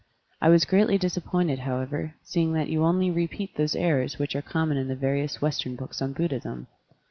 I 0.41 0.49
was 0.49 0.65
greatly 0.65 0.97
disappointed, 0.97 1.59
how 1.59 1.79
ever, 1.79 2.15
seeing 2.23 2.53
that 2.53 2.69
you 2.69 2.83
only 2.83 3.11
repeat 3.11 3.53
those 3.55 3.75
errors 3.75 4.17
which 4.17 4.35
are 4.35 4.41
common 4.41 4.77
in 4.77 4.87
the 4.87 4.95
various 4.95 5.43
Western 5.43 5.75
books 5.75 6.01
on 6.01 6.11
Buddhism. 6.13 6.65